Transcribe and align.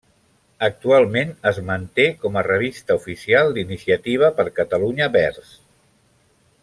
Actualment 0.67 1.33
es 1.49 1.59
manté 1.67 2.07
com 2.23 2.39
a 2.41 2.43
revista 2.47 2.97
oficial 3.01 3.53
d’Iniciativa 3.59 4.31
per 4.41 4.47
Catalunya 4.61 5.11
Verds. 5.19 5.53